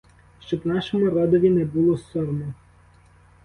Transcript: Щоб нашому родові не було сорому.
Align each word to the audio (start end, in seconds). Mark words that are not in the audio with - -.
Щоб 0.39 0.65
нашому 0.65 1.09
родові 1.09 1.49
не 1.49 1.65
було 1.65 1.97
сорому. 1.97 2.53